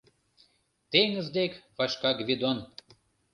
Теҥыз 0.91 1.27
дек 1.37 1.51
вашка 1.77 2.11
Гвидон 2.19 2.57